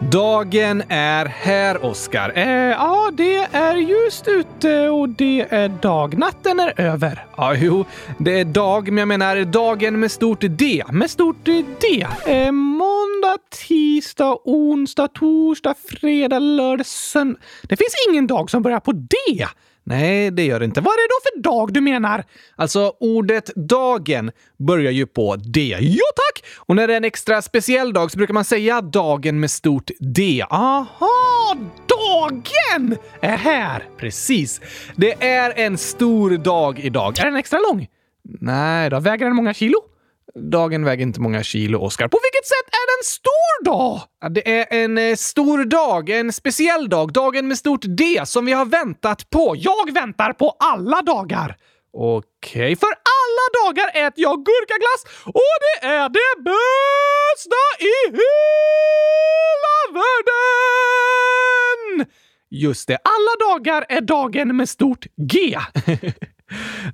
[0.00, 2.32] Dagen är här, Oskar.
[2.34, 6.18] Eh, ja, det är ljust ute och det är dag.
[6.18, 7.26] Natten är över.
[7.36, 7.84] Ja, jo,
[8.18, 10.84] det är dag, men jag menar dagen med stort D.
[10.92, 12.06] Med stort D.
[12.26, 13.38] Eh, måndag,
[13.68, 17.38] tisdag, onsdag, torsdag, fredag, lördag, söndag.
[17.62, 19.16] Det finns ingen dag som börjar på D.
[19.88, 20.80] Nej, det gör det inte.
[20.80, 22.24] Vad är det då för dag du menar?
[22.56, 25.76] Alltså, ordet dagen börjar ju på D.
[25.80, 26.44] Jo tack!
[26.56, 29.90] Och när det är en extra speciell dag så brukar man säga dagen med stort
[30.00, 30.44] D.
[30.50, 31.56] Aha!
[31.86, 33.84] Dagen är här!
[33.98, 34.60] Precis.
[34.96, 37.18] Det är en stor dag idag.
[37.18, 37.86] Är den extra lång?
[38.40, 39.00] Nej då.
[39.00, 39.78] Väger den många kilo?
[40.42, 42.08] Dagen väger inte många kilo, Oskar.
[42.08, 44.00] På vilket sätt är det en stor dag?
[44.20, 48.46] Ja, det är en eh, stor dag, en speciell dag, dagen med stort D som
[48.46, 49.54] vi har väntat på.
[49.56, 51.56] Jag väntar på alla dagar.
[51.92, 61.26] Okej, för alla dagar äter jag gurkaglass och det är det bästa i hela världen!
[62.50, 65.58] Just det, alla dagar är dagen med stort G.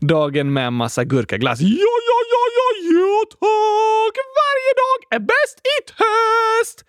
[0.00, 1.60] dagen med massa gurkaglass.
[1.60, 1.69] Ja,
[2.08, 4.16] ja, ja, ja, ja, tack!
[4.41, 6.84] Varje dag är bäst i test!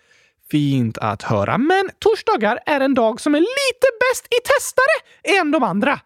[0.52, 5.52] Fint att höra, men torsdagar är en dag som är lite bäst i testare än
[5.52, 6.00] de andra.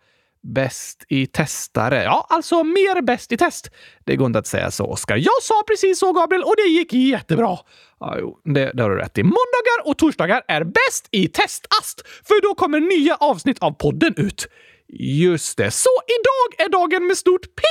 [0.44, 2.04] Bäst i testare?
[2.04, 3.72] Ja, alltså mer bäst i test.
[4.06, 5.18] Det går inte att säga så, Oskar.
[5.18, 7.58] Jag sa precis så, Gabriel, och det gick jättebra.
[8.00, 9.24] Ja, jo, det, det har du rätt i.
[9.24, 14.48] Måndagar och torsdagar är bäst i testast, för då kommer nya avsnitt av podden ut.
[14.94, 15.72] Just det.
[15.72, 17.62] Så idag är dagen med stort P!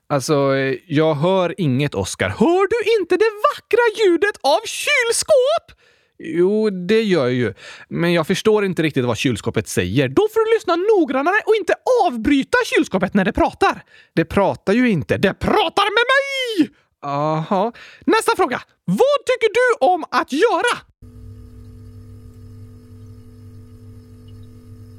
[0.06, 2.28] Alltså, eh, jag hör inget, Oscar.
[2.28, 5.81] Hör du inte det vackra ljudet av kylskåp?
[6.24, 7.54] Jo, det gör jag ju.
[7.88, 10.08] Men jag förstår inte riktigt vad kylskåpet säger.
[10.08, 11.74] Då får du lyssna noggrannare och inte
[12.04, 13.82] avbryta kylskåpet när det pratar.
[14.14, 15.16] Det pratar ju inte.
[15.16, 16.70] Det pratar med mig!
[17.02, 17.72] Aha.
[18.06, 18.60] Nästa fråga.
[18.84, 20.78] Vad tycker du om att göra?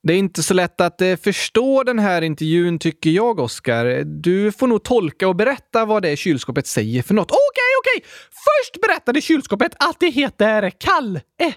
[0.04, 4.04] Det är inte så lätt att eh, förstå den här intervjun tycker jag, Oskar.
[4.04, 7.32] Du får nog tolka och berätta vad det är kylskåpet säger för något.
[7.32, 7.98] Okej, okay, okej!
[7.98, 8.10] Okay.
[8.30, 11.22] Först berättade kylskåpet att det heter Kalle.
[11.42, 11.54] Eh,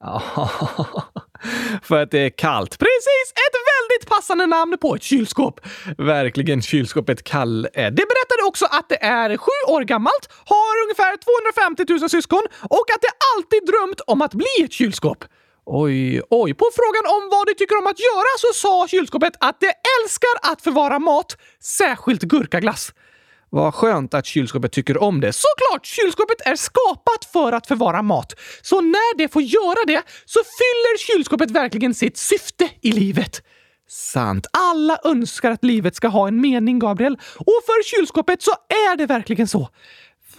[1.82, 2.78] för att det är kallt.
[2.78, 3.26] Precis!
[3.32, 5.60] Ett väldigt passande namn på ett kylskåp.
[5.98, 7.68] Verkligen kylskåpet Kalle.
[7.74, 7.84] Eh.
[7.84, 12.86] Det berättade också att det är sju år gammalt, har ungefär 250 000 syskon och
[12.94, 15.24] att det alltid drömt om att bli ett kylskåp.
[15.72, 16.54] Oj, oj.
[16.54, 20.52] På frågan om vad de tycker om att göra så sa kylskåpet att det älskar
[20.52, 22.92] att förvara mat, särskilt gurkaglass.
[23.50, 25.32] Vad skönt att kylskåpet tycker om det.
[25.32, 25.86] Såklart!
[25.86, 28.34] Kylskåpet är skapat för att förvara mat.
[28.62, 33.42] Så när det får göra det så fyller kylskåpet verkligen sitt syfte i livet.
[33.88, 34.46] Sant.
[34.52, 37.14] Alla önskar att livet ska ha en mening, Gabriel.
[37.36, 39.68] Och för kylskåpet så är det verkligen så.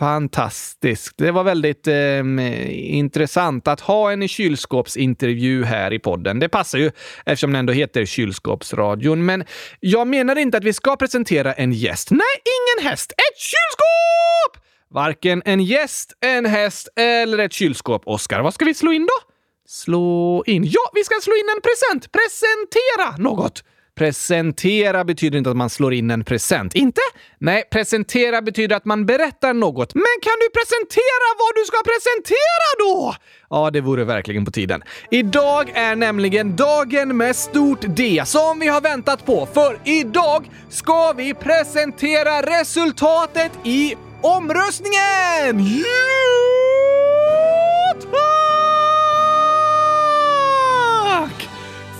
[0.02, 1.18] Fantastiskt.
[1.18, 6.40] Det var väldigt eh, intressant att ha en kylskåpsintervju här i podden.
[6.40, 6.92] Det passar ju
[7.26, 9.26] eftersom den ändå heter Kylskåpsradion.
[9.26, 9.44] Men
[9.80, 12.12] jag menar inte att vi ska presentera en gäst.
[12.12, 13.12] Nej, ingen häst!
[13.12, 14.66] Ett kylskåp!
[14.90, 18.42] Varken en gäst, en häst eller ett kylskåp, Oskar.
[18.42, 19.32] Vad ska vi slå in då?
[19.68, 20.64] Slå in?
[20.66, 22.12] Ja, vi ska slå in en present!
[22.12, 23.64] Presentera något!
[23.96, 26.76] Presentera betyder inte att man slår in en present.
[26.76, 27.02] Inte?
[27.38, 29.96] Nej, presentera betyder att man berättar något.
[29.96, 33.16] Men kan du presentera vad du ska presentera då?
[33.50, 34.84] Ja, det vore verkligen på tiden.
[35.12, 39.48] Idag är nämligen dagen med stort D som vi har väntat på.
[39.54, 45.66] För idag ska vi presentera resultatet i omröstningen!
[45.84, 48.41] Ja,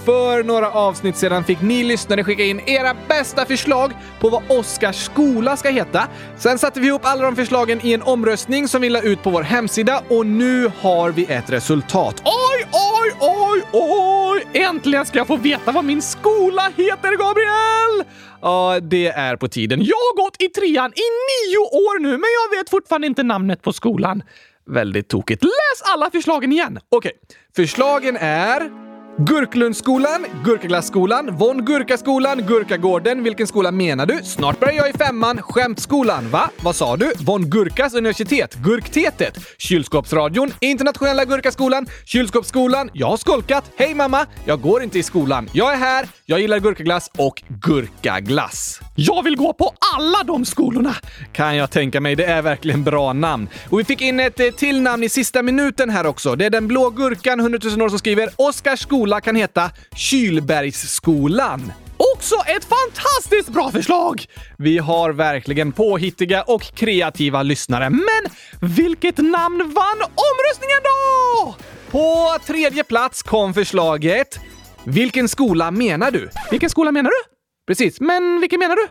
[0.06, 4.96] För några avsnitt sedan fick ni lyssnare skicka in era bästa förslag på vad Oskars
[4.96, 6.08] skola ska heta.
[6.38, 9.30] Sen satte vi ihop alla de förslagen i en omröstning som vi la ut på
[9.30, 12.22] vår hemsida och nu har vi ett resultat.
[12.26, 14.62] Oj, oj, oj, oj!
[14.62, 18.08] Äntligen ska jag få veta vad min skola heter, Gabriel!
[18.42, 19.80] Ja, det är på tiden.
[19.84, 23.62] Jag har gått i trean i nio år nu, men jag vet fortfarande inte namnet
[23.62, 24.24] på skolan.
[24.70, 25.44] Väldigt tokigt.
[25.44, 26.80] Läs alla förslagen igen!
[26.90, 27.12] Okej,
[27.56, 28.91] förslagen är...
[29.28, 33.24] Gurklundsskolan, Gurkaglasskolan, Von Gurkaskolan, Gurkagården.
[33.24, 34.20] Vilken skola menar du?
[34.24, 35.42] Snart börjar jag i femman.
[35.42, 36.30] Skämtskolan.
[36.30, 36.50] Va?
[36.62, 37.14] Vad sa du?
[37.20, 42.90] Von Gurkas universitet, Gurktetet, Kylskåpsradion, Internationella Gurkaskolan, Kylskåpsskolan.
[42.94, 43.72] Jag har skolkat.
[43.76, 44.26] Hej mamma!
[44.46, 45.50] Jag går inte i skolan.
[45.54, 46.08] Jag är här.
[46.26, 48.80] Jag gillar gurkaglass och gurkaglass.
[48.96, 50.96] Jag vill gå på alla de skolorna!
[51.34, 52.16] Kan jag tänka mig.
[52.16, 53.50] Det är verkligen bra namn.
[53.70, 56.36] Och vi fick in ett eh, till namn i sista minuten här också.
[56.36, 61.72] Det är den blå gurkan 100 000 år som skriver Oskars skola kan heta Kylbergsskolan.
[62.16, 64.26] Också ett fantastiskt bra förslag!
[64.58, 67.90] Vi har verkligen påhittiga och kreativa lyssnare.
[67.90, 68.32] Men
[68.76, 71.56] vilket namn vann omröstningen då?
[71.92, 74.40] På tredje plats kom förslaget
[74.84, 76.30] Vilken skola menar du?
[76.52, 77.32] Vilken skola menar du?
[77.68, 78.88] Precis, men vilken menar du?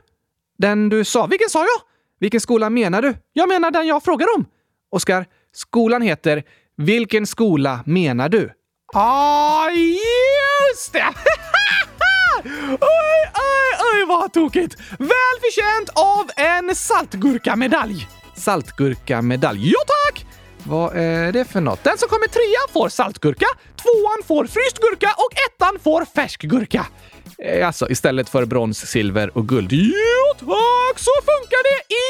[0.59, 1.27] Den du sa.
[1.27, 1.83] Vilken sa jag?
[2.21, 3.15] Vilken skola menar du?
[3.33, 4.47] Jag menar den jag frågar om.
[4.91, 6.43] Oskar, skolan heter
[6.77, 8.51] Vilken skola menar du?
[8.93, 11.05] Ah, just det!
[12.81, 14.77] oj, oj, oj vad tokigt!
[14.99, 18.09] Välförtjänt av en saltgurkamedalj.
[18.37, 19.71] Saltgurkamedalj.
[19.71, 20.27] Ja tack!
[20.65, 21.85] Vad är det för något?
[21.85, 23.47] Den som kommer trea får saltgurka,
[23.77, 26.87] tvåan får fryst gurka och ettan får färsk gurka.
[27.39, 29.73] Eh, alltså istället för brons, silver och guld.
[29.73, 32.07] Jo tack, så funkar det i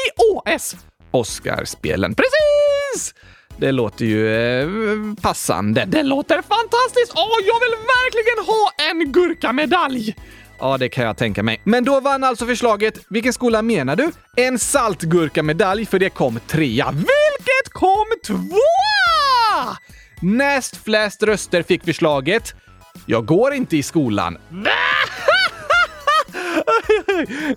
[0.55, 0.75] OS!
[1.11, 2.15] Oscarspelen.
[2.15, 3.13] Precis!
[3.61, 4.67] Det låter ju eh,
[5.21, 5.85] passande.
[5.87, 7.13] Det låter fantastiskt!
[7.15, 10.15] Åh, jag vill verkligen ha en gurkamedalj!
[10.59, 11.61] Ja, det kan jag tänka mig.
[11.63, 12.99] Men då vann alltså förslaget.
[13.09, 14.11] Vilken skola menar du?
[14.35, 16.91] En saltgurkamedalj, för det kom trea.
[16.91, 19.77] Vilket kom tvåa!
[20.21, 22.53] Näst flest röster fick förslaget.
[23.05, 24.37] Jag går inte i skolan.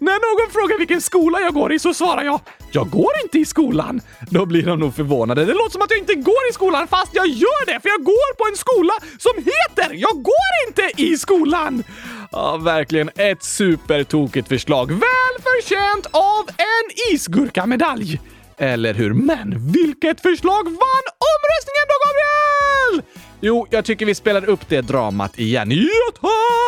[0.01, 2.41] När någon frågar vilken skola jag går i så svarar jag
[2.71, 4.01] “Jag går inte i skolan”.
[4.31, 5.45] Då blir de nog förvånade.
[5.45, 8.05] Det låter som att jag inte går i skolan fast jag gör det för jag
[8.05, 11.85] går på en skola som heter “Jag går inte i skolan”.
[12.33, 14.91] Ja, verkligen ett supertokigt förslag.
[14.91, 18.21] Väl förtjänt av en isgurkamedalj.
[18.59, 19.13] Eller hur?
[19.15, 23.03] Men vilket förslag vann omröstningen då, Gabriel?
[23.41, 25.71] Jo, jag tycker vi spelar upp det dramat igen.
[25.71, 26.64] Ja, tack!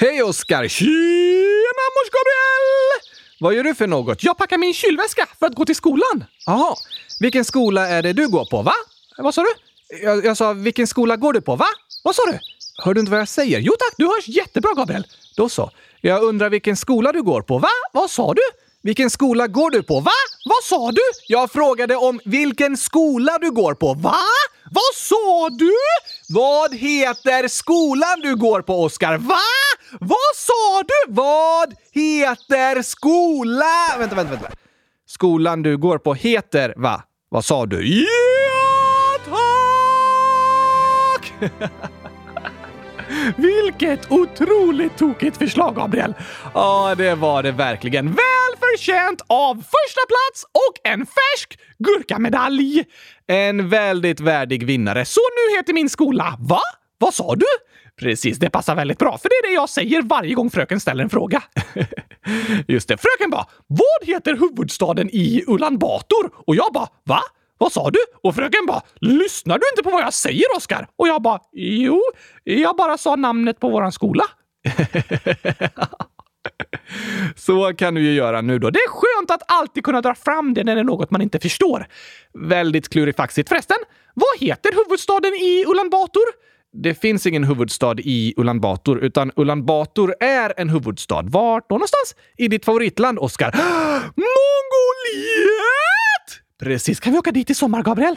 [0.00, 0.68] Hej Oskar!
[0.68, 3.00] Tjena mors Gabriel!
[3.40, 4.22] Vad gör du för något?
[4.24, 6.24] Jag packar min kylväska för att gå till skolan.
[6.46, 6.74] Jaha.
[7.20, 8.72] Vilken skola är det du går på, va?
[9.18, 9.48] Vad sa du?
[10.02, 11.66] Jag, jag sa, vilken skola går du på, va?
[12.04, 12.38] Vad sa du?
[12.84, 13.58] Hör du inte vad jag säger?
[13.58, 15.06] Jo tack, du hörs jättebra Gabriel.
[15.36, 15.70] Då så.
[16.00, 17.68] Jag undrar vilken skola du går på, va?
[17.92, 18.42] Vad sa du?
[18.82, 20.00] Vilken skola går du på?
[20.00, 20.10] Va?
[20.44, 21.02] Vad sa du?
[21.26, 23.94] Jag frågade om vilken skola du går på.
[23.94, 24.16] Va?
[24.70, 25.72] Vad sa du?
[26.28, 29.18] Vad heter skolan du går på, Oskar?
[29.18, 29.40] Va?
[30.00, 31.12] Vad sa du?
[31.12, 33.64] Vad heter skola?
[33.98, 34.48] Vänta, vänta, vänta.
[35.06, 37.02] Skolan du går på heter, va?
[37.28, 38.00] Vad sa du?
[38.00, 39.18] Ja,
[41.20, 41.52] tack!
[43.36, 46.14] Vilket otroligt tokigt förslag, Gabriel!
[46.54, 48.06] Ja, det var det verkligen.
[48.06, 52.84] Väl förtjänt av första plats och en färsk gurkamedalj!
[53.26, 55.04] En väldigt värdig vinnare.
[55.04, 56.36] Så nu heter min skola...
[56.38, 56.60] Va?
[56.98, 57.46] Vad sa du?
[58.00, 61.04] Precis, det passar väldigt bra, för det är det jag säger varje gång fröken ställer
[61.04, 61.42] en fråga.
[62.68, 67.20] Just det, fröken bara “Vad heter huvudstaden i Ulan Bator?” och jag bara “Va?
[67.58, 71.08] Vad sa du?” och fröken bara “Lyssnar du inte på vad jag säger, Oskar?” och
[71.08, 72.02] jag bara “Jo,
[72.44, 74.24] jag bara sa namnet på våran skola.”
[77.36, 78.70] Så kan du ju göra nu då.
[78.70, 81.40] Det är skönt att alltid kunna dra fram det när det är något man inte
[81.40, 81.86] förstår.
[82.34, 83.48] Väldigt klurifaxigt.
[83.48, 83.76] Förresten,
[84.14, 86.24] vad heter huvudstaden i Ulan Bator?
[86.72, 91.22] Det finns ingen huvudstad i Ulan Bator, utan Ulan Bator är en huvudstad.
[91.22, 92.14] Vart då någonstans?
[92.36, 93.52] I ditt favoritland, Oskar?
[94.16, 95.97] Mongoliet!
[96.58, 97.00] Precis.
[97.00, 98.16] Kan vi åka dit i sommar, Gabriel?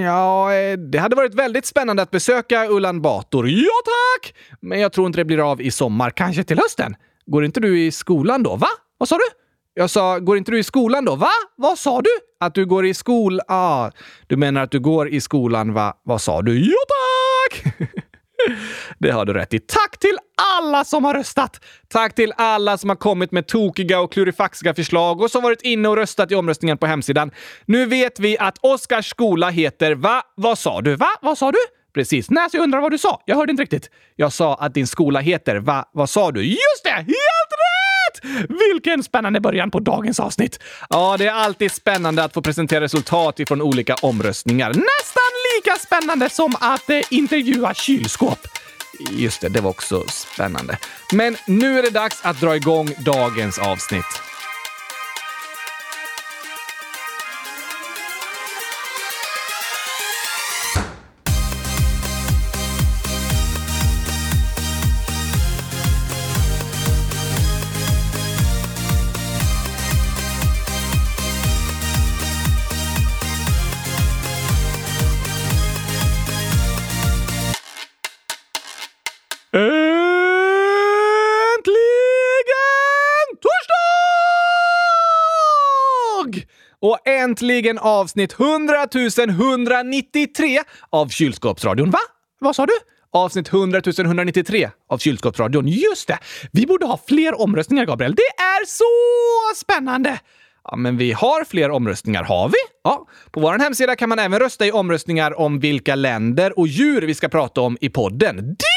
[0.00, 3.48] Ja, eh, det hade varit väldigt spännande att besöka Ulan Bator.
[3.48, 4.34] Ja, tack!
[4.60, 6.10] Men jag tror inte det blir av i sommar.
[6.10, 6.96] Kanske till hösten?
[7.26, 8.56] Går inte du i skolan då?
[8.56, 8.68] Va?
[8.98, 9.24] Vad sa du?
[9.74, 11.16] Jag sa, går inte du i skolan då?
[11.16, 11.30] Va?
[11.56, 12.10] Vad sa du?
[12.40, 13.40] Att du går i skol...
[13.48, 13.90] Ah,
[14.26, 15.94] du menar att du går i skolan, va?
[16.02, 16.58] Vad sa du?
[16.70, 17.74] Ja, tack!
[18.98, 19.58] Det har du rätt i.
[19.58, 20.16] Tack till
[20.58, 21.60] alla som har röstat!
[21.88, 25.88] Tack till alla som har kommit med tokiga och klurifaxiga förslag och som varit inne
[25.88, 27.30] och röstat i omröstningen på hemsidan.
[27.64, 30.22] Nu vet vi att Oskars skola heter Va?
[30.34, 30.96] Vad sa du?
[30.96, 31.08] Va?
[31.22, 31.58] Vad sa du?
[31.94, 32.30] Precis.
[32.30, 33.22] Nej, så jag undrar vad du sa.
[33.24, 33.90] Jag hörde inte riktigt.
[34.16, 35.84] Jag sa att din skola heter Va?
[35.92, 36.42] Vad sa du?
[36.44, 36.90] Just det!
[36.90, 38.46] Helt rätt!
[38.72, 40.60] Vilken spännande början på dagens avsnitt!
[40.90, 44.68] Ja, det är alltid spännande att få presentera resultat ifrån olika omröstningar.
[44.68, 48.38] Nästan lika spännande som att eh, intervjua kylskåp.
[48.98, 50.78] Just det, det var också spännande.
[51.12, 54.22] Men nu är det dags att dra igång dagens avsnitt.
[86.86, 88.86] Och äntligen avsnitt 100
[89.18, 91.90] 193 av Kylskåpsradion.
[91.90, 91.98] Va?
[92.38, 92.72] Vad sa du?
[93.12, 95.68] Avsnitt 100 193 av Kylskåpsradion.
[95.68, 96.18] Just det!
[96.52, 98.14] Vi borde ha fler omröstningar, Gabriel.
[98.14, 98.84] Det är så
[99.56, 100.20] spännande!
[100.64, 102.58] Ja, men vi har fler omröstningar, har vi?
[102.84, 103.06] Ja.
[103.30, 107.14] På vår hemsida kan man även rösta i omröstningar om vilka länder och djur vi
[107.14, 108.36] ska prata om i podden.
[108.36, 108.75] Det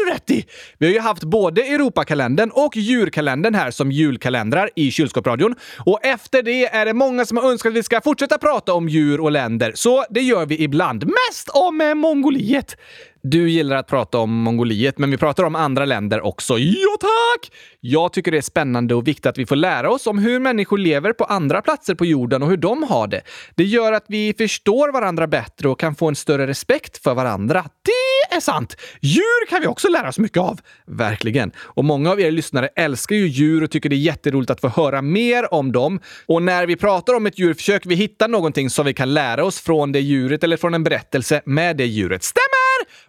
[0.00, 0.46] har du rätt i!
[0.78, 5.54] Vi har ju haft både Europakalendern och djurkalendern här som julkalendrar i Kylskåpsradion.
[5.78, 8.88] Och efter det är det många som har önskat att vi ska fortsätta prata om
[8.88, 11.04] djur och länder, så det gör vi ibland.
[11.04, 12.76] Mest om eh, Mongoliet.
[13.22, 16.58] Du gillar att prata om Mongoliet, men vi pratar om andra länder också.
[16.58, 17.52] Ja, tack!
[17.80, 20.78] Jag tycker det är spännande och viktigt att vi får lära oss om hur människor
[20.78, 23.20] lever på andra platser på jorden och hur de har det.
[23.54, 27.64] Det gör att vi förstår varandra bättre och kan få en större respekt för varandra.
[27.82, 28.76] Det är sant!
[29.00, 30.60] Djur kan vi också lära oss mycket av.
[30.86, 31.52] Verkligen.
[31.58, 34.68] Och många av er lyssnare älskar ju djur och tycker det är jätteroligt att få
[34.68, 36.00] höra mer om dem.
[36.26, 39.44] Och när vi pratar om ett djur försöker vi hitta någonting som vi kan lära
[39.44, 42.22] oss från det djuret eller från en berättelse med det djuret.
[42.22, 42.59] Stämmer!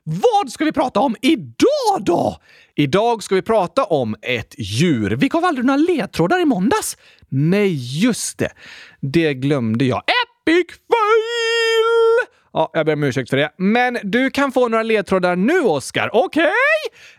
[0.03, 2.37] Vad ska vi prata om idag då?
[2.75, 5.15] Idag ska vi prata om ett djur.
[5.15, 6.97] Vi gav aldrig några ledtrådar i måndags.
[7.29, 8.49] Nej, just det.
[8.99, 9.97] Det glömde jag.
[9.97, 12.27] Epic fail!
[12.53, 13.51] Ja, jag ber om ursäkt för det.
[13.57, 16.09] Men du kan få några ledtrådar nu, Oskar.
[16.13, 16.43] Okej?
[16.43, 16.51] Okay?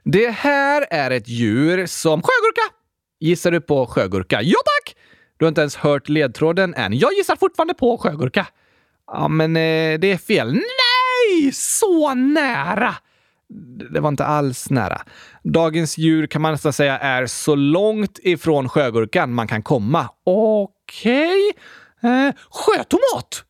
[0.05, 2.23] Det här är ett djur som...
[2.23, 2.75] Sjögurka!
[3.21, 4.43] Gissar du på sjögurka?
[4.43, 4.97] Ja, tack!
[5.37, 6.99] Du har inte ens hört ledtråden än.
[6.99, 8.47] Jag gissar fortfarande på sjögurka.
[9.07, 10.53] Ja, men eh, det är fel.
[10.53, 10.63] Nej!
[11.53, 12.95] Så nära!
[13.93, 15.03] Det var inte alls nära.
[15.45, 20.09] Dagens djur kan man nästan säga är så långt ifrån sjögurkan man kan komma.
[20.25, 21.53] Okej.
[22.01, 22.11] Okay.
[22.11, 23.45] Eh, sjötomat!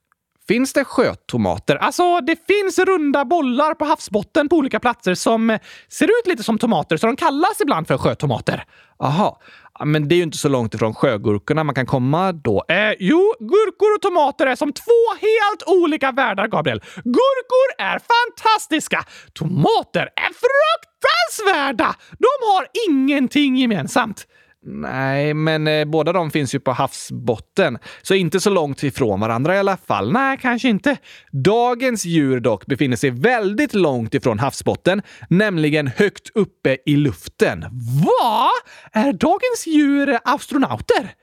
[0.53, 1.77] Finns det sjötomater?
[1.77, 6.43] Alltså, det finns runda bollar på havsbotten på olika platser som eh, ser ut lite
[6.43, 8.65] som tomater, så de kallas ibland för sjötomater.
[8.99, 9.41] Aha.
[9.85, 12.65] Men det är ju inte så långt ifrån sjögurkorna man kan komma då.
[12.69, 16.81] Eh, jo, gurkor och tomater är som två helt olika världar, Gabriel.
[17.05, 19.05] Gurkor är fantastiska.
[19.33, 21.95] Tomater är fruktansvärda.
[22.11, 24.27] De har ingenting gemensamt.
[24.65, 29.55] Nej, men eh, båda de finns ju på havsbotten, så inte så långt ifrån varandra
[29.57, 30.13] i alla fall.
[30.13, 30.97] Nej, kanske inte.
[31.33, 37.61] Dagens djur dock befinner sig väldigt långt ifrån havsbotten, nämligen högt uppe i luften.
[38.07, 38.51] Va?
[38.93, 41.15] Är dagens djur astronauter?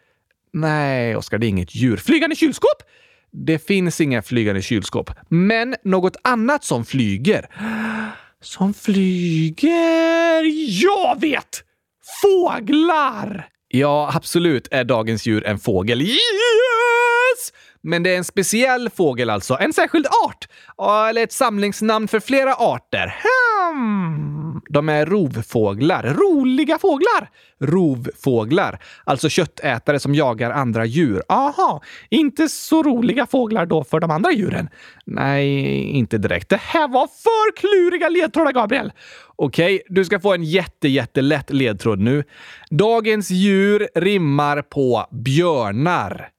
[0.54, 1.98] Nej, Oskar, det är inget djur.
[1.98, 2.84] Flygande kylskåp?
[3.32, 7.46] Det finns inga flygande kylskåp, men något annat som flyger.
[8.42, 10.44] Som flyger?
[10.84, 11.64] Jag vet!
[12.22, 13.48] Fåglar!
[13.68, 16.02] Ja, absolut är dagens djur en fågel.
[16.02, 16.20] Yes!
[17.90, 19.58] Men det är en speciell fågel alltså.
[19.60, 20.48] En särskild art.
[21.10, 23.16] Eller ett samlingsnamn för flera arter.
[23.24, 24.62] Hmm.
[24.70, 26.04] De är rovfåglar.
[26.04, 27.30] Roliga fåglar!
[27.60, 28.80] Rovfåglar.
[29.04, 31.24] Alltså köttätare som jagar andra djur.
[31.30, 34.70] Aha, inte så roliga fåglar då för de andra djuren?
[35.06, 36.50] Nej, inte direkt.
[36.50, 38.92] Det här var för kluriga ledtrådar, Gabriel!
[39.36, 42.24] Okej, okay, du ska få en jätte, jättelätt ledtråd nu.
[42.70, 46.30] Dagens djur rimmar på björnar.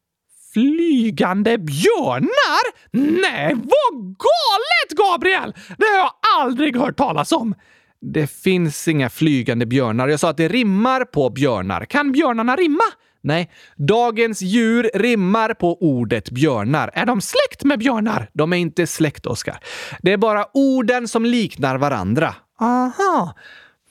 [0.53, 2.91] Flygande björnar?
[3.23, 5.55] Nej, vad galet, Gabriel!
[5.79, 7.55] Det har jag aldrig hört talas om.
[8.01, 10.09] Det finns inga flygande björnar.
[10.09, 11.85] Jag sa att det rimmar på björnar.
[11.85, 12.85] Kan björnarna rimma?
[13.23, 16.91] Nej, dagens djur rimmar på ordet björnar.
[16.95, 18.31] Är de släkt med björnar?
[18.33, 19.59] De är inte släkt, Oskar.
[20.03, 22.35] Det är bara orden som liknar varandra.
[22.61, 23.35] Aha.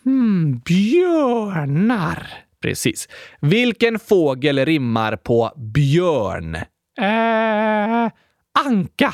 [0.03, 2.48] Hmm, björnar.
[2.61, 3.07] Precis.
[3.41, 6.55] Vilken fågel rimmar på björn?
[7.01, 8.11] Eh,
[8.65, 9.13] anka.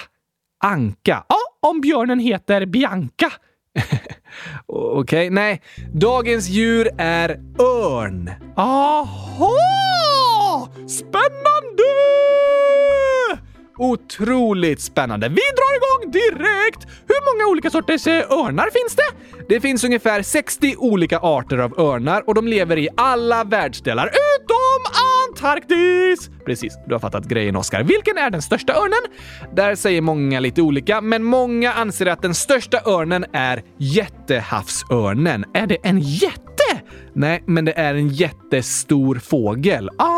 [0.63, 1.25] Anka.
[1.29, 3.31] Ja, om björnen heter Bianca.
[4.65, 5.61] Okej, nej.
[5.93, 8.31] Dagens djur är örn.
[8.55, 9.51] Aha!
[10.87, 11.83] Spännande!
[13.77, 15.29] Otroligt spännande.
[15.29, 16.87] Vi drar igång direkt!
[17.07, 19.53] Hur många olika sorters eh, örnar finns det?
[19.53, 24.93] Det finns ungefär 60 olika arter av örnar och de lever i alla världsdelar utom
[25.29, 26.29] Antarktis!
[26.45, 27.83] Precis, du har fattat grejen Oskar.
[27.83, 29.17] Vilken är den största örnen?
[29.55, 35.45] Där säger många lite olika, men många anser att den största örnen är jättehavsörnen.
[35.53, 36.81] Är det en jätte?
[37.13, 39.89] Nej, men det är en jättestor fågel.
[39.97, 40.14] Ah!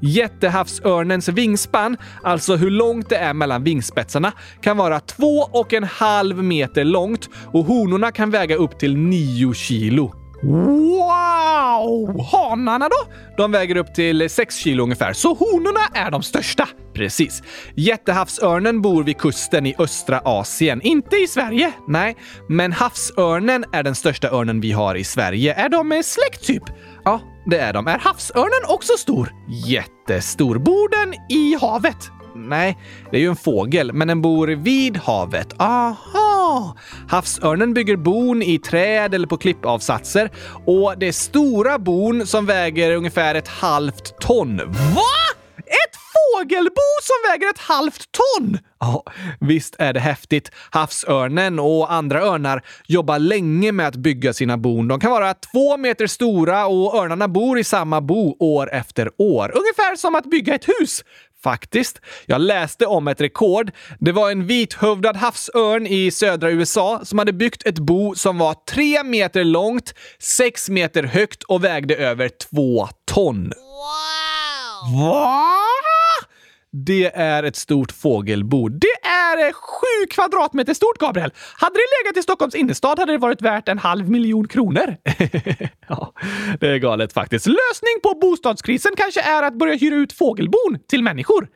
[0.00, 6.44] Jättehavsörnens vingspann, alltså hur långt det är mellan vingspetsarna, kan vara två och en halv
[6.44, 10.12] meter långt och honorna kan väga upp till 9 kilo.
[10.42, 12.26] Wow!
[12.32, 13.12] Hanarna då?
[13.36, 16.68] De väger upp till 6 kilo ungefär, så honorna är de största.
[16.94, 17.42] Precis.
[17.74, 20.80] Jättehavsörnen bor vid kusten i östra Asien.
[20.82, 22.16] Inte i Sverige, nej.
[22.48, 25.54] Men havsörnen är den största örnen vi har i Sverige.
[25.54, 26.62] Är de släkt typ?
[27.04, 27.86] Ja, det är de.
[27.86, 29.32] Är havsörnen också stor?
[29.66, 30.58] Jättestor.
[30.58, 32.10] Bor den i havet?
[32.34, 32.78] Nej,
[33.10, 35.54] det är ju en fågel, men den bor vid havet.
[35.58, 36.76] Aha!
[37.08, 40.30] Havsörnen bygger bon i träd eller på klippavsatser
[40.66, 44.56] och det är stora bon som väger ungefär ett halvt ton.
[44.66, 45.02] Va?
[45.72, 48.58] Ett fågelbo som väger ett halvt ton!
[48.80, 49.04] Ja,
[49.40, 50.50] visst är det häftigt.
[50.70, 54.88] Havsörnen och andra örnar jobbar länge med att bygga sina bon.
[54.88, 59.52] De kan vara två meter stora och örnarna bor i samma bo år efter år.
[59.56, 61.04] Ungefär som att bygga ett hus.
[61.42, 62.00] Faktiskt.
[62.26, 63.70] Jag läste om ett rekord.
[63.98, 68.54] Det var en vithövdad havsörn i södra USA som hade byggt ett bo som var
[68.70, 73.52] tre meter långt, sex meter högt och vägde över två ton.
[74.90, 75.48] Va?
[76.72, 78.68] Det är ett stort fågelbo.
[78.68, 81.32] Det är sju kvadratmeter stort, Gabriel!
[81.56, 84.96] Hade det legat i Stockholms innerstad hade det varit värt en halv miljon kronor.
[85.88, 86.12] ja,
[86.60, 87.46] det är galet faktiskt.
[87.46, 91.48] Lösning på bostadskrisen kanske är att börja hyra ut fågelbon till människor.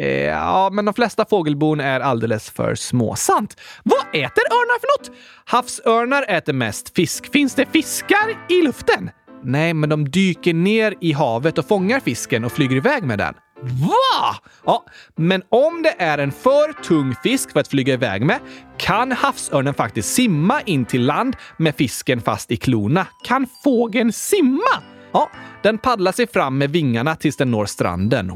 [0.00, 3.14] Eh, ja, men de flesta fågelbon är alldeles för små.
[3.14, 3.56] Sant.
[3.82, 5.18] Vad äter örnar för något?
[5.44, 7.32] Havsörnar äter mest fisk.
[7.32, 9.10] Finns det fiskar i luften?
[9.44, 13.34] Nej, men de dyker ner i havet och fångar fisken och flyger iväg med den.
[13.62, 14.36] Va?
[14.64, 14.84] Ja,
[15.16, 18.38] men om det är en för tung fisk för att flyga iväg med
[18.78, 23.06] kan havsörnen faktiskt simma in till land med fisken fast i klorna.
[23.24, 24.82] Kan fågeln simma?
[25.12, 25.30] Ja,
[25.62, 28.30] den paddlar sig fram med vingarna tills den når stranden.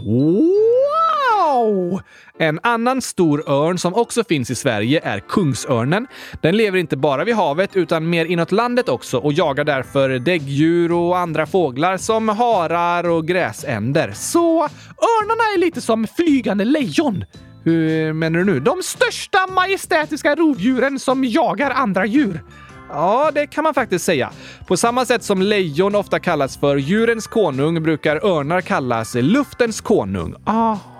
[1.44, 2.00] Wow!
[2.38, 6.06] En annan stor örn som också finns i Sverige är kungsörnen.
[6.42, 10.92] Den lever inte bara vid havet utan mer inåt landet också och jagar därför däggdjur
[10.92, 14.12] och andra fåglar som harar och gräsänder.
[14.14, 14.62] Så
[14.98, 17.24] örnarna är lite som flygande lejon.
[17.64, 18.60] Hur menar du nu?
[18.60, 22.42] De största majestätiska rovdjuren som jagar andra djur.
[22.90, 24.30] Ja, det kan man faktiskt säga.
[24.66, 30.34] På samma sätt som lejon ofta kallas för djurens konung brukar örnar kallas luftens konung.
[30.46, 30.93] Aha!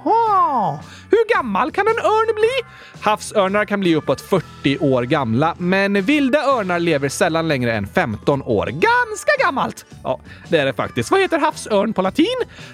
[1.11, 2.71] Hur gammal kan en örn bli?
[3.01, 8.43] Havsörnar kan bli uppåt 40 år gamla, men vilda örnar lever sällan längre än 15
[8.43, 8.67] år.
[8.67, 9.87] Ganska gammalt!
[10.03, 11.11] Ja, det är det faktiskt.
[11.11, 12.27] Vad heter havsörn på latin?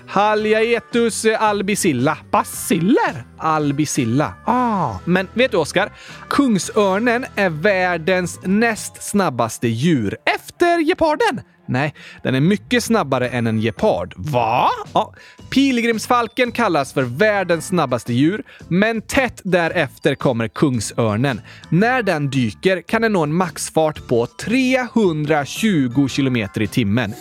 [0.09, 2.19] Haliaetus albicilla.
[2.31, 3.25] Baciller?
[3.39, 4.35] Albicilla.
[4.45, 5.93] Ah, men vet du Oskar?
[6.29, 11.41] Kungsörnen är världens näst snabbaste djur efter geparden.
[11.71, 14.15] Nej, den är mycket snabbare än en gepard.
[14.17, 14.71] Va?
[14.93, 15.15] Ja,
[15.51, 21.41] pilgrimsfalken kallas för världens snabbaste djur, men tätt därefter kommer kungsörnen.
[21.69, 27.11] När den dyker kan den nå en maxfart på 320 kilometer i timmen.
[27.11, 27.19] 320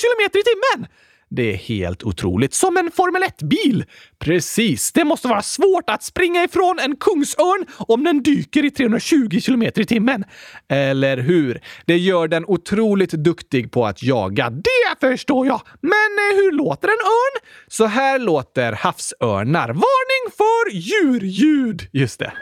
[0.00, 0.88] kilometer i timmen!
[1.30, 2.54] Det är helt otroligt.
[2.54, 3.84] Som en Formel 1-bil!
[4.18, 4.92] Precis.
[4.92, 9.62] Det måste vara svårt att springa ifrån en kungsörn om den dyker i 320 km
[9.62, 10.24] i timmen.
[10.68, 11.60] Eller hur?
[11.86, 14.50] Det gör den otroligt duktig på att jaga.
[14.50, 15.60] Det förstår jag!
[15.80, 17.50] Men eh, hur låter en örn?
[17.68, 19.68] Så här låter havsörnar.
[19.68, 21.86] Varning för djurljud!
[21.92, 22.32] Just det.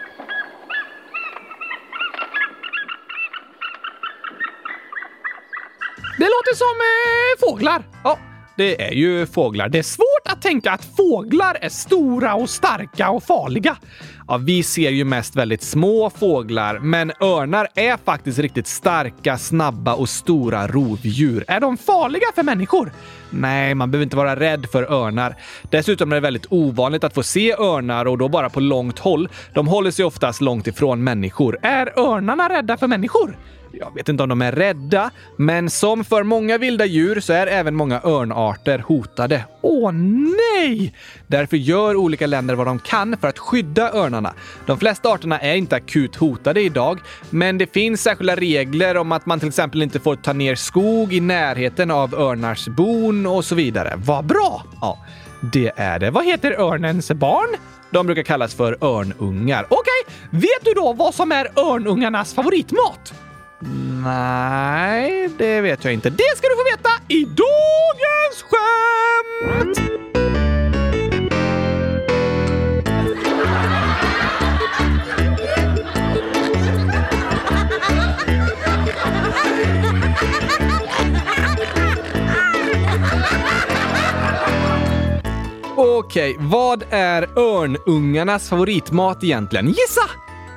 [6.19, 7.83] Det låter som eh, fåglar.
[8.05, 8.19] Ja,
[8.57, 9.69] det är ju fåglar.
[9.69, 13.77] Det är svårt att tänka att fåglar är stora och starka och farliga.
[14.29, 19.95] Ja, vi ser ju mest väldigt små fåglar, men örnar är faktiskt riktigt starka, snabba
[19.95, 21.45] och stora rovdjur.
[21.49, 22.93] Är de farliga för människor?
[23.31, 25.37] Nej, man behöver inte vara rädd för örnar.
[25.71, 29.29] Dessutom är det väldigt ovanligt att få se örnar och då bara på långt håll.
[29.55, 31.59] De håller sig oftast långt ifrån människor.
[31.63, 33.37] Är örnarna rädda för människor?
[33.79, 37.47] Jag vet inte om de är rädda, men som för många vilda djur så är
[37.47, 39.45] även många örnarter hotade.
[39.61, 40.95] Åh nej!
[41.27, 44.35] Därför gör olika länder vad de kan för att skydda örnarna.
[44.67, 49.27] De flesta arterna är inte akut hotade idag, men det finns särskilda regler om att
[49.27, 53.55] man till exempel inte får ta ner skog i närheten av örnars bon och så
[53.55, 53.93] vidare.
[53.97, 54.63] Vad bra!
[54.81, 54.99] Ja,
[55.53, 56.11] det är det.
[56.11, 57.49] Vad heter örnens barn?
[57.91, 59.67] De brukar kallas för örnungar.
[59.69, 63.15] Okej, vet du då vad som är örnungarnas favoritmat?
[64.05, 66.11] Nej, det vet jag inte.
[66.11, 70.46] Det ska du få veta i dagens skämt!
[85.79, 89.67] Okej, vad är örnungarnas favoritmat egentligen?
[89.67, 90.01] Gissa!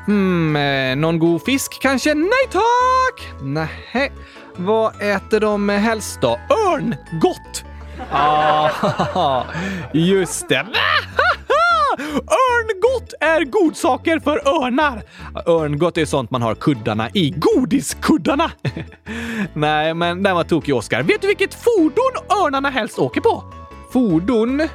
[0.05, 2.13] Hmm, eh, någon god fisk kanske?
[2.13, 3.41] Nej tack!
[3.41, 4.09] Nähä,
[4.55, 6.39] Vad äter de helst då?
[6.49, 6.95] Örn!
[7.21, 7.63] Gott!
[8.11, 9.43] Ah,
[9.93, 10.55] just det.
[12.17, 15.01] Örngott är godsaker för örnar.
[15.45, 17.29] Örngott är sånt man har kuddarna i.
[17.29, 18.51] Godiskuddarna!
[19.53, 21.03] Nej, men den var tokig, Oskar.
[21.03, 23.43] Vet du vilket fordon örnarna helst åker på?
[23.93, 24.59] Fordon?
[24.61, 24.67] Eh,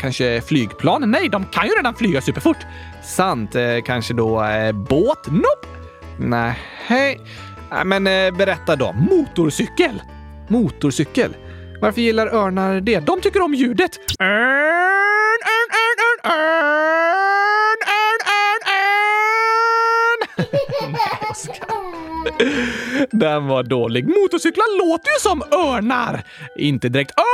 [0.00, 1.10] kanske flygplan?
[1.10, 2.56] Nej, de kan ju redan flyga superfort.
[3.04, 3.54] Sant.
[3.54, 5.26] Eh, kanske då eh, båt?
[5.26, 5.66] Nope.
[6.18, 6.58] Nej.
[6.86, 7.20] Hej.
[7.84, 8.92] Men eh, berätta då.
[8.92, 10.02] Motorcykel?
[10.48, 11.36] Motorcykel?
[11.80, 13.00] Varför gillar örnar det?
[13.00, 13.98] De tycker om ljudet.
[14.20, 14.26] Örn,
[15.52, 16.32] örn, örn, örn,
[17.52, 18.62] örn, örn, örn,
[20.38, 20.92] örn.
[20.92, 21.76] Nej, Oskar.
[23.10, 24.06] Den var dålig.
[24.08, 26.22] Motorcyklar låter ju som örnar.
[26.56, 27.24] Inte direkt örn,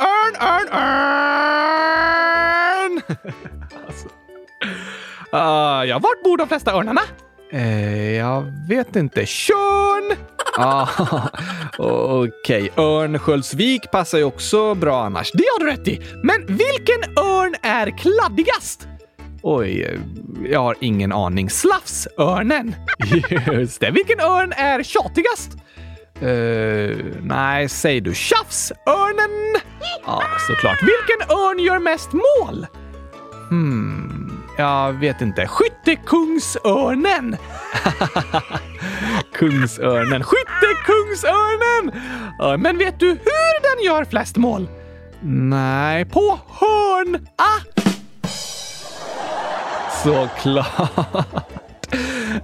[0.00, 0.92] örn, örn, örn.
[3.86, 4.08] alltså.
[5.34, 7.00] Uh, ja, vart bor de flesta örnarna?
[7.50, 9.26] Eh, jag vet inte.
[9.26, 10.16] Tjörn!
[10.58, 10.88] ah,
[11.78, 12.84] Okej, okay.
[12.84, 15.32] Örnsköldsvik passar ju också bra annars.
[15.32, 16.00] Det har du rätt i.
[16.22, 18.88] Men vilken örn är kladdigast?
[19.42, 19.98] Oj,
[20.50, 21.50] jag har ingen aning.
[21.50, 22.74] Slafsörnen!
[23.52, 23.90] Just det.
[23.90, 25.50] Vilken örn är tjatigast?
[26.22, 29.62] Uh, nej, säg du tjafsörnen?
[30.06, 30.82] Ja, såklart.
[30.82, 32.66] Vilken örn gör mest mål?
[33.48, 35.46] Hmm, jag vet inte.
[35.46, 37.36] Skyttekungsörnen!
[39.34, 40.22] Kungsörnen.
[40.24, 42.00] Skyttekungsörnen!
[42.42, 44.68] Uh, men vet du hur den gör flest mål?
[45.22, 47.28] Nej, på hörn!
[47.36, 47.60] Ah!
[50.04, 51.50] Såklart.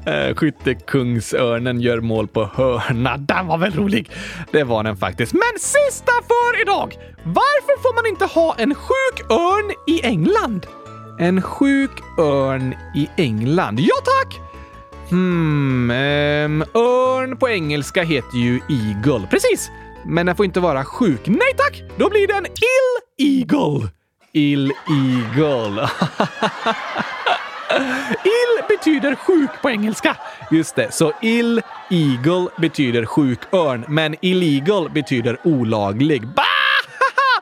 [0.07, 3.17] Eh, skyttekungsörnen gör mål på hörna.
[3.17, 4.11] Den var väl rolig?
[4.51, 5.33] Det var den faktiskt.
[5.33, 6.97] Men sista för idag!
[7.25, 10.67] Varför får man inte ha en sjuk örn i England?
[11.19, 13.81] En sjuk örn i England?
[13.81, 14.41] Ja tack!
[15.11, 19.27] Hmm, um, örn på engelska heter ju eagle.
[19.31, 19.71] Precis!
[20.07, 21.21] Men den får inte vara sjuk.
[21.27, 21.83] Nej tack!
[21.97, 23.89] Då blir den ill-eagle.
[24.33, 25.89] Ill-eagle.
[28.25, 30.17] Ill betyder sjuk på engelska.
[30.51, 36.27] Just det, så ill eagle betyder sjuk örn, men illegal betyder olaglig.
[36.27, 36.45] Bah!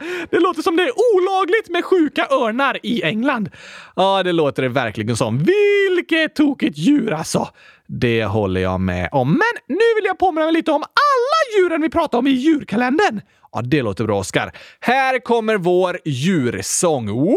[0.30, 3.50] Det låter som det är olagligt med sjuka örnar i England.
[3.96, 5.38] Ja, det låter det verkligen som.
[5.38, 7.48] Vilket tokigt djur alltså!
[7.86, 9.28] Det håller jag med om.
[9.28, 13.20] Men nu vill jag påminna mig lite om alla djuren vi pratar om i djurkalendern.
[13.52, 14.52] Ja, det låter bra, Oskar.
[14.80, 17.10] Här kommer vår djursång.
[17.10, 17.36] Woho!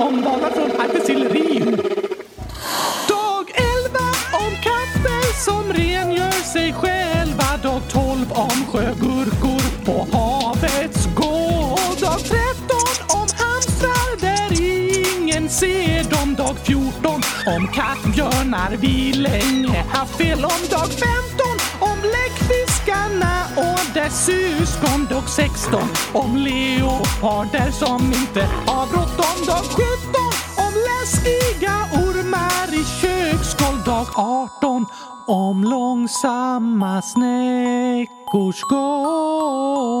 [0.00, 0.22] Dag om
[0.54, 1.28] från Arktis till
[3.08, 3.98] Dag 11
[4.32, 7.56] om katter som rengör sig själva.
[7.62, 12.00] Dag 12 om sjögurkor på havets gård.
[12.00, 12.36] Dag 13
[13.08, 14.62] om hamstrar där
[15.18, 16.34] ingen ser dem.
[16.34, 21.10] Dag 14 om kattbjörnar vi länge haft fel om dag 15
[21.80, 21.98] om
[22.90, 29.84] läckfiskarna och dess syskon dag 16 om leoparder som inte har bråttom dag 17
[30.56, 34.86] om läskiga ormar i köksgolv dag 18
[35.26, 40.00] om långsamma snäckors gång.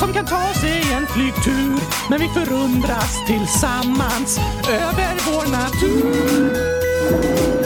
[0.00, 1.80] som kan ta sig en flygtur.
[2.10, 7.59] Men vi förundras tillsammans över vår natur.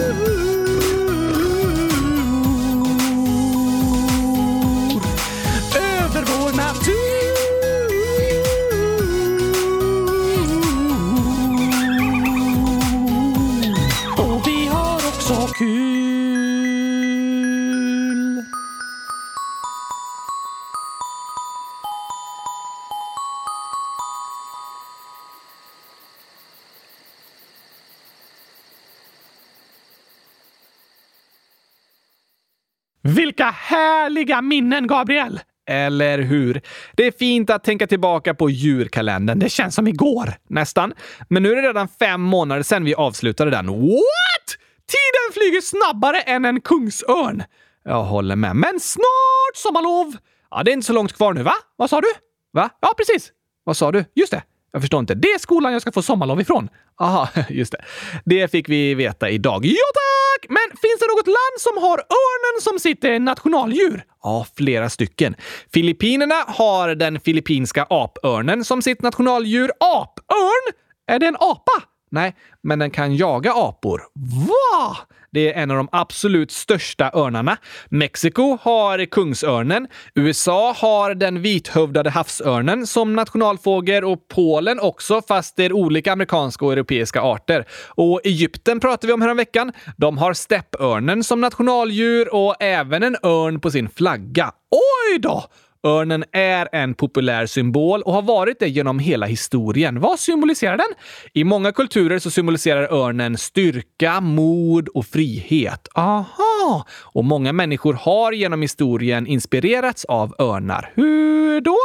[33.25, 35.39] Vilka härliga minnen, Gabriel!
[35.69, 36.61] Eller hur?
[36.95, 39.39] Det är fint att tänka tillbaka på djurkalendern.
[39.39, 40.93] Det känns som igår, nästan.
[41.29, 43.67] Men nu är det redan fem månader sedan vi avslutade den.
[43.67, 44.47] What?
[44.87, 47.43] Tiden flyger snabbare än en kungsörn.
[47.83, 48.55] Jag håller med.
[48.55, 50.15] Men snart sommarlov!
[50.51, 51.53] Ja, det är inte så långt kvar nu, va?
[51.75, 52.07] Vad sa du?
[52.53, 52.69] Va?
[52.81, 53.31] Ja, precis.
[53.63, 54.05] Vad sa du?
[54.15, 54.43] Just det.
[54.75, 55.15] Jag förstår inte.
[55.15, 56.69] Det är skolan jag ska få sommarlov ifrån.
[56.99, 57.77] Aha, just det.
[58.25, 59.65] Det fick vi veta idag.
[59.65, 60.49] Ja, tack!
[60.49, 64.03] Men finns det något land som har örnen som sitt eh, nationaldjur?
[64.23, 65.35] Ja, flera stycken.
[65.73, 69.71] Filippinerna har den filippinska apörnen som sitt nationaldjur.
[69.79, 70.73] Apörn?
[71.07, 71.83] Är det en apa?
[72.15, 74.01] Nej, men den kan jaga apor.
[74.47, 74.97] Va?
[75.31, 77.57] Det är en av de absolut största örnarna.
[77.89, 79.87] Mexiko har kungsörnen.
[80.15, 86.65] USA har den vithövdade havsörnen som nationalfågel och Polen också, fast det är olika amerikanska
[86.65, 87.65] och europeiska arter.
[87.89, 89.71] Och Egypten pratade vi om häromveckan.
[89.97, 94.51] De har steppörnen som nationaldjur och även en örn på sin flagga.
[94.71, 95.43] Oj då!
[95.85, 99.99] Örnen är en populär symbol och har varit det genom hela historien.
[99.99, 100.87] Vad symboliserar den?
[101.33, 105.87] I många kulturer så symboliserar örnen styrka, mod och frihet.
[105.95, 106.85] Aha!
[107.01, 110.91] Och många människor har genom historien inspirerats av örnar.
[110.95, 111.77] Hur då?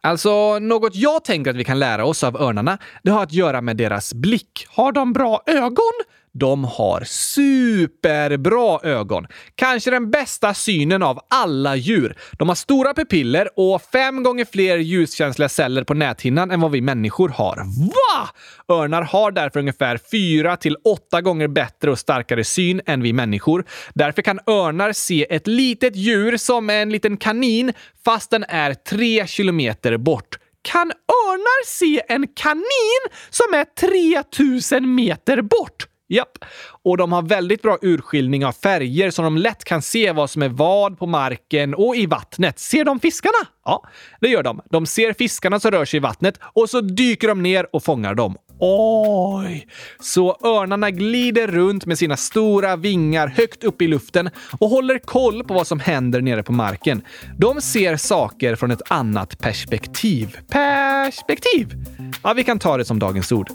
[0.00, 3.60] Alltså, något jag tänker att vi kan lära oss av örnarna, det har att göra
[3.60, 4.66] med deras blick.
[4.68, 5.92] Har de bra ögon?
[6.32, 9.26] De har superbra ögon.
[9.54, 12.16] Kanske den bästa synen av alla djur.
[12.32, 16.80] De har stora pupiller och fem gånger fler ljuskänsliga celler på näthinnan än vad vi
[16.80, 17.56] människor har.
[17.86, 18.28] Va?
[18.74, 23.64] Örnar har därför ungefär fyra till åtta gånger bättre och starkare syn än vi människor.
[23.94, 27.72] Därför kan örnar se ett litet djur som en liten kanin
[28.04, 30.38] fast den är tre kilometer bort.
[30.62, 30.92] Kan
[31.26, 35.89] örnar se en kanin som är 3000 meter bort?
[36.10, 36.38] Japp.
[36.84, 40.42] Och de har väldigt bra urskiljning av färger så de lätt kan se vad som
[40.42, 42.58] är vad på marken och i vattnet.
[42.58, 43.46] Ser de fiskarna?
[43.64, 43.82] Ja,
[44.20, 44.60] det gör de.
[44.70, 48.14] De ser fiskarna som rör sig i vattnet och så dyker de ner och fångar
[48.14, 48.36] dem.
[48.62, 49.66] Oj!
[50.00, 55.44] Så örnarna glider runt med sina stora vingar högt upp i luften och håller koll
[55.44, 57.02] på vad som händer nere på marken.
[57.38, 60.36] De ser saker från ett annat perspektiv.
[60.50, 61.74] Perspektiv?
[62.22, 63.50] Ja, vi kan ta det som dagens ord.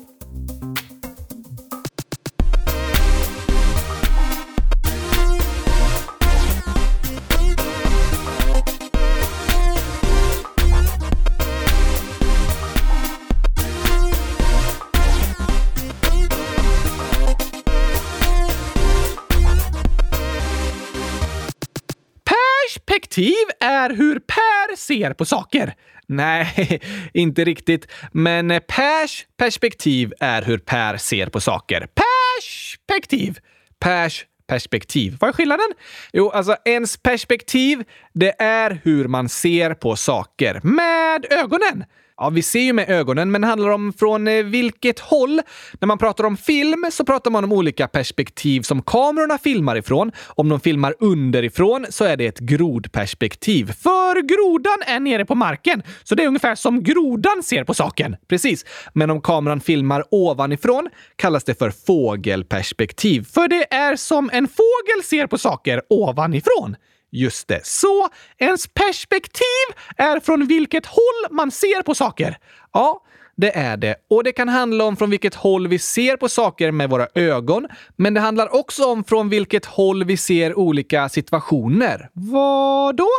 [23.85, 25.73] Är hur Per ser på saker.
[26.07, 26.81] Nej,
[27.13, 27.87] inte riktigt.
[28.11, 31.87] Men Pers perspektiv är hur Per ser på saker.
[31.95, 33.39] Perspektiv.
[33.79, 35.17] Pers perspektiv.
[35.19, 35.67] Vad är skillnaden?
[36.13, 41.85] Jo, alltså ens perspektiv, det är hur man ser på saker med ögonen.
[42.17, 45.41] Ja, vi ser ju med ögonen, men det handlar om från eh, vilket håll.
[45.79, 50.11] När man pratar om film så pratar man om olika perspektiv som kamerorna filmar ifrån.
[50.27, 53.65] Om de filmar underifrån så är det ett grodperspektiv.
[53.65, 58.15] För grodan är nere på marken, så det är ungefär som grodan ser på saken.
[58.27, 58.65] Precis.
[58.93, 63.27] Men om kameran filmar ovanifrån kallas det för fågelperspektiv.
[63.33, 66.75] För det är som en fågel ser på saker ovanifrån.
[67.15, 67.65] Just det.
[67.65, 69.65] Så ens perspektiv
[69.97, 72.37] är från vilket håll man ser på saker.
[72.73, 73.01] Ja,
[73.37, 73.95] det är det.
[74.09, 77.67] Och det kan handla om från vilket håll vi ser på saker med våra ögon.
[77.95, 82.09] Men det handlar också om från vilket håll vi ser olika situationer.
[82.13, 83.09] Vad då?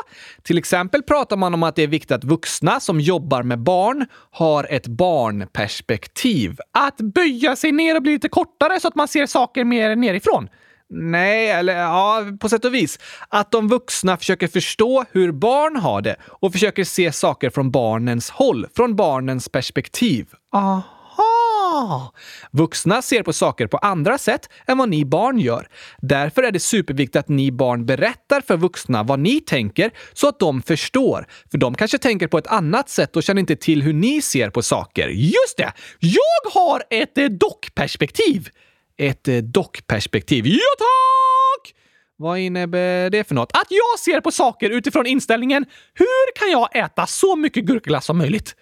[0.43, 4.07] Till exempel pratar man om att det är viktigt att vuxna som jobbar med barn
[4.31, 6.59] har ett barnperspektiv.
[6.73, 10.49] Att böja sig ner och bli lite kortare så att man ser saker mer nerifrån.
[10.91, 12.99] Nej, eller ja, på sätt och vis.
[13.29, 18.31] Att de vuxna försöker förstå hur barn har det och försöker se saker från barnens
[18.31, 20.27] håll, från barnens perspektiv.
[20.53, 22.13] Aha!
[22.51, 25.69] Vuxna ser på saker på andra sätt än vad ni barn gör.
[25.99, 30.39] Därför är det superviktigt att ni barn berättar för vuxna vad ni tänker så att
[30.39, 31.27] de förstår.
[31.51, 34.51] För de kanske tänker på ett annat sätt och känner inte till hur ni ser
[34.51, 35.09] på saker.
[35.09, 35.73] Just det!
[35.99, 38.49] Jag har ett dockperspektiv!
[38.99, 40.47] Ett eh, dockperspektiv.
[40.47, 41.75] Ja, tack!
[42.17, 43.53] Vad innebär det för något?
[43.53, 48.19] Att jag ser på saker utifrån inställningen hur kan jag äta så mycket gurkaglass som
[48.19, 48.57] möjligt?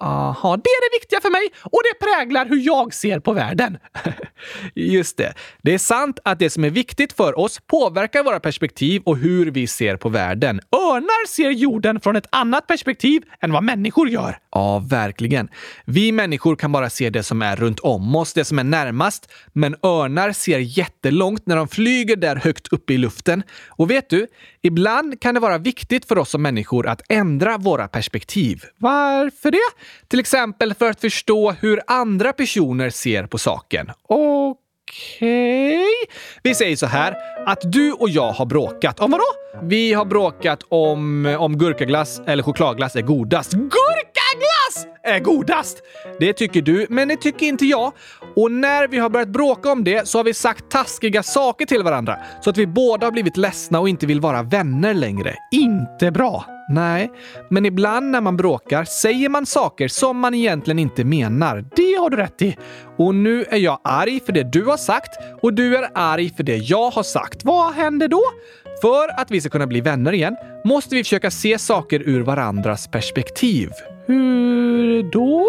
[0.00, 3.78] Aha, det är det viktiga för mig och det präglar hur jag ser på världen.
[4.74, 5.34] Just det.
[5.62, 9.50] Det är sant att det som är viktigt för oss påverkar våra perspektiv och hur
[9.50, 10.60] vi ser på världen.
[10.72, 14.38] Örnar ser jorden från ett annat perspektiv än vad människor gör.
[14.52, 15.48] Ja, verkligen.
[15.84, 19.32] Vi människor kan bara se det som är runt om oss, det som är närmast.
[19.52, 23.42] Men örnar ser jättelångt när de flyger där högt uppe i luften.
[23.68, 24.26] Och vet du?
[24.62, 28.64] Ibland kan det vara viktigt för oss som människor att ändra våra perspektiv.
[28.76, 29.58] Varför det?
[30.08, 33.90] Till exempel för att förstå hur andra personer ser på saken.
[34.02, 34.58] Okej?
[35.20, 35.84] Okay.
[36.42, 39.00] Vi säger så här, att du och jag har bråkat.
[39.00, 39.24] Om vadå?
[39.62, 43.52] Vi har bråkat om, om gurkaglass eller chokladglass är godast.
[43.52, 43.87] Gurkaglass
[45.08, 45.82] är godast!
[46.20, 47.92] Det tycker du, men det tycker inte jag.
[48.36, 51.82] Och när vi har börjat bråka om det så har vi sagt taskiga saker till
[51.82, 55.34] varandra så att vi båda har blivit ledsna och inte vill vara vänner längre.
[55.52, 56.44] Inte bra.
[56.70, 57.10] Nej,
[57.50, 61.64] men ibland när man bråkar säger man saker som man egentligen inte menar.
[61.76, 62.56] Det har du rätt i.
[62.96, 65.10] Och nu är jag arg för det du har sagt
[65.42, 67.44] och du är arg för det jag har sagt.
[67.44, 68.22] Vad händer då?
[68.80, 72.88] För att vi ska kunna bli vänner igen måste vi försöka se saker ur varandras
[72.88, 73.70] perspektiv.
[74.06, 75.46] Hur då?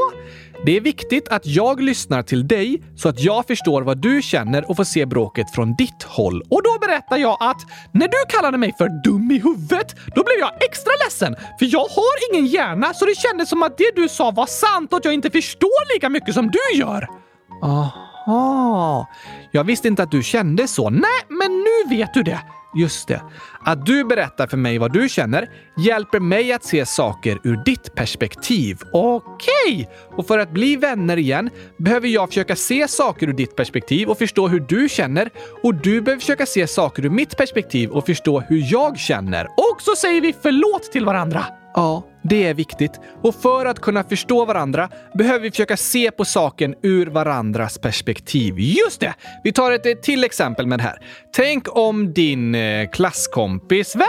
[0.66, 4.70] Det är viktigt att jag lyssnar till dig så att jag förstår vad du känner
[4.70, 6.42] och får se bråket från ditt håll.
[6.50, 7.62] Och då berättar jag att
[7.92, 11.36] när du kallade mig för dum i huvudet, då blev jag extra ledsen.
[11.60, 14.94] För jag har ingen hjärna så det kändes som att det du sa var sant
[14.94, 17.08] och att jag inte förstår lika mycket som du gör.
[17.64, 19.08] Aha.
[19.52, 20.90] Jag visste inte att du kände så.
[20.90, 22.40] Nej, men nu vet du det.
[22.76, 23.22] Just det.
[23.62, 27.96] Att du berättar för mig vad du känner hjälper mig att se saker ur ditt
[27.96, 28.78] perspektiv.
[28.94, 29.26] Okej!
[29.68, 29.86] Okay.
[30.18, 34.18] Och för att bli vänner igen behöver jag försöka se saker ur ditt perspektiv och
[34.18, 35.30] förstå hur du känner.
[35.64, 39.46] Och du behöver försöka se saker ur mitt perspektiv och förstå hur jag känner.
[39.46, 41.46] Och så säger vi förlåt till varandra.
[41.74, 43.00] Ja, det är viktigt.
[43.22, 48.60] Och för att kunna förstå varandra behöver vi försöka se på saken ur varandras perspektiv.
[48.60, 49.14] Just det!
[49.44, 50.98] Vi tar ett till exempel med det här.
[51.36, 53.96] Tänk om din eh, klasskompis...
[53.96, 54.06] Vem?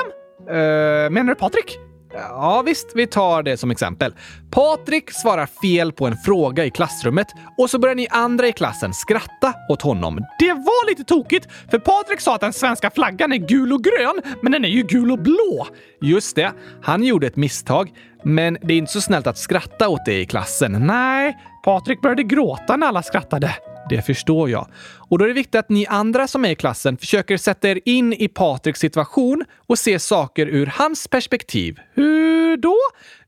[0.57, 1.90] Uh, menar du Patrik?
[2.13, 4.15] Ja, visst, vi tar det som exempel.
[4.51, 7.27] Patrik svarar fel på en fråga i klassrummet
[7.59, 10.25] och så börjar ni andra i klassen skratta åt honom.
[10.39, 14.23] Det var lite tokigt, för Patrik sa att den svenska flaggan är gul och grön,
[14.43, 15.67] men den är ju gul och blå.
[16.01, 17.93] Just det, han gjorde ett misstag.
[18.25, 20.87] Men det är inte så snällt att skratta åt det i klassen.
[20.87, 23.57] Nej, Patrik började gråta när alla skrattade.
[23.91, 24.67] Det förstår jag.
[24.99, 27.81] Och då är det viktigt att ni andra som är i klassen försöker sätta er
[27.85, 31.79] in i Patriks situation och se saker ur hans perspektiv.
[31.95, 32.77] Hur då?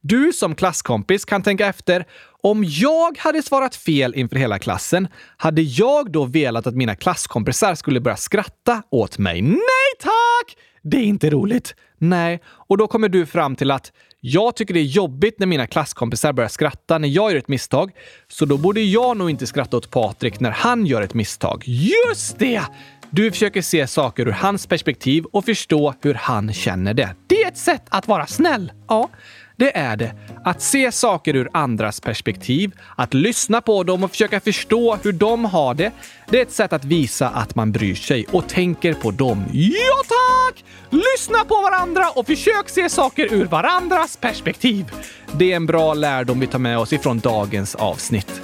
[0.00, 2.04] Du som klasskompis kan tänka efter.
[2.42, 7.74] Om jag hade svarat fel inför hela klassen, hade jag då velat att mina klasskompisar
[7.74, 9.42] skulle börja skratta åt mig?
[9.42, 10.56] Nej tack!
[10.82, 11.74] Det är inte roligt.
[11.98, 13.92] Nej, och då kommer du fram till att
[14.24, 17.90] jag tycker det är jobbigt när mina klasskompisar börjar skratta när jag gör ett misstag,
[18.28, 21.64] så då borde jag nog inte skratta åt Patrik när han gör ett misstag.
[21.66, 22.62] Just det!
[23.10, 27.14] Du försöker se saker ur hans perspektiv och förstå hur han känner det.
[27.26, 28.72] Det är ett sätt att vara snäll.
[28.88, 29.08] Ja,
[29.56, 30.14] det är det.
[30.44, 35.44] Att se saker ur andras perspektiv, att lyssna på dem och försöka förstå hur de
[35.44, 35.92] har det,
[36.30, 39.44] det är ett sätt att visa att man bryr sig och tänker på dem.
[39.52, 40.02] Ja
[40.52, 40.64] tack!
[40.90, 44.90] Lyssna på varandra och försök se saker ur varandras perspektiv.
[45.32, 48.42] Det är en bra lärdom vi tar med oss ifrån dagens avsnitt.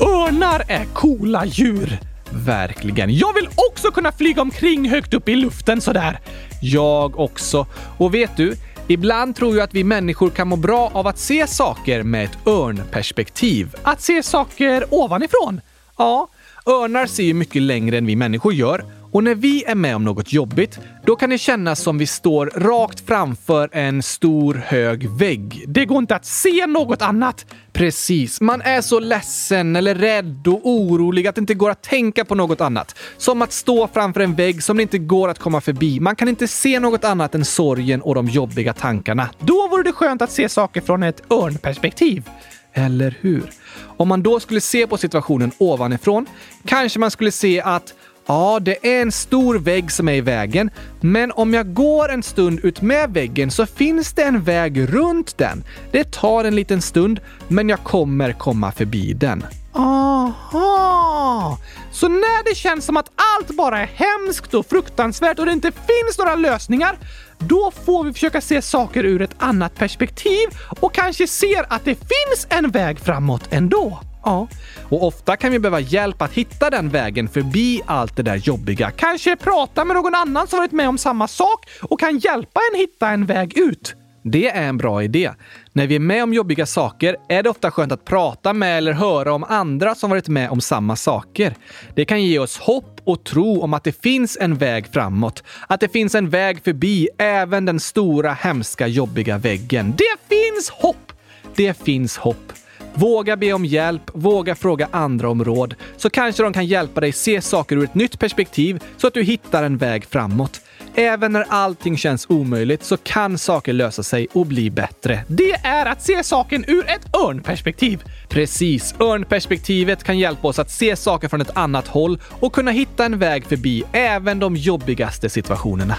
[0.00, 1.98] Örnar är coola djur.
[2.44, 3.14] Verkligen.
[3.14, 6.20] Jag vill också kunna flyga omkring högt upp i luften sådär.
[6.62, 7.66] Jag också.
[7.98, 8.54] Och vet du?
[8.88, 12.46] Ibland tror jag att vi människor kan må bra av att se saker med ett
[12.46, 13.74] örnperspektiv.
[13.82, 15.60] Att se saker ovanifrån.
[15.98, 16.28] Ja,
[16.66, 20.04] örnar ser ju mycket längre än vi människor gör och när vi är med om
[20.04, 25.64] något jobbigt, då kan det kännas som vi står rakt framför en stor hög vägg.
[25.66, 27.46] Det går inte att se något annat.
[27.72, 28.40] Precis.
[28.40, 32.34] Man är så ledsen eller rädd och orolig att det inte går att tänka på
[32.34, 32.98] något annat.
[33.16, 36.00] Som att stå framför en vägg som det inte går att komma förbi.
[36.00, 39.30] Man kan inte se något annat än sorgen och de jobbiga tankarna.
[39.38, 42.30] Då vore det skönt att se saker från ett örnperspektiv.
[42.72, 43.50] Eller hur?
[43.96, 46.26] Om man då skulle se på situationen ovanifrån
[46.66, 47.94] kanske man skulle se att
[48.26, 52.22] Ja, det är en stor vägg som är i vägen, men om jag går en
[52.22, 55.64] stund ut med väggen så finns det en väg runt den.
[55.92, 59.44] Det tar en liten stund, men jag kommer komma förbi den.
[59.72, 61.58] Aha!
[61.92, 65.72] Så när det känns som att allt bara är hemskt och fruktansvärt och det inte
[65.72, 66.98] finns några lösningar,
[67.38, 70.48] då får vi försöka se saker ur ett annat perspektiv
[70.80, 74.00] och kanske ser att det finns en väg framåt ändå.
[74.24, 74.48] Ja,
[74.88, 78.90] och ofta kan vi behöva hjälp att hitta den vägen förbi allt det där jobbiga.
[78.90, 82.78] Kanske prata med någon annan som varit med om samma sak och kan hjälpa en
[82.78, 83.94] hitta en väg ut.
[84.22, 85.30] Det är en bra idé.
[85.72, 88.92] När vi är med om jobbiga saker är det ofta skönt att prata med eller
[88.92, 91.54] höra om andra som varit med om samma saker.
[91.94, 95.42] Det kan ge oss hopp och tro om att det finns en väg framåt.
[95.66, 99.94] Att det finns en väg förbi även den stora, hemska, jobbiga väggen.
[99.98, 101.12] Det finns hopp!
[101.56, 102.59] Det finns hopp.
[102.94, 107.12] Våga be om hjälp, våga fråga andra om råd, så kanske de kan hjälpa dig
[107.12, 110.60] se saker ur ett nytt perspektiv så att du hittar en väg framåt.
[110.94, 115.24] Även när allting känns omöjligt så kan saker lösa sig och bli bättre.
[115.28, 118.02] Det är att se saken ur ett örnperspektiv.
[118.28, 118.94] Precis.
[119.00, 123.18] Örnperspektivet kan hjälpa oss att se saker från ett annat håll och kunna hitta en
[123.18, 125.96] väg förbi även de jobbigaste situationerna.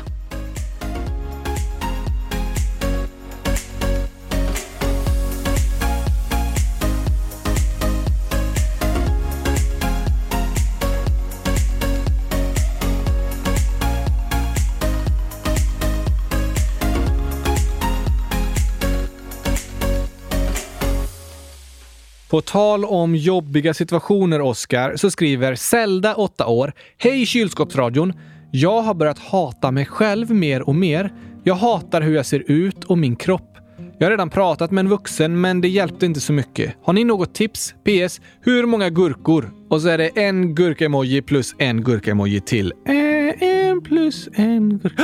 [22.32, 26.74] På tal om jobbiga situationer, Oskar, så skriver Zelda, 8 år.
[26.98, 28.14] Hej kylskåpsradion!
[28.52, 31.14] Jag har börjat hata mig själv mer och mer.
[31.44, 33.58] Jag hatar hur jag ser ut och min kropp.
[34.00, 36.76] Jag har redan pratat med en vuxen, men det hjälpte inte så mycket.
[36.84, 37.70] Har ni något tips?
[37.84, 38.22] PS.
[38.42, 39.52] Hur många gurkor?
[39.70, 42.74] Och så är det en gurka-emoji plus en gurka-emoji till.
[42.88, 45.04] Eh, en plus en gurka...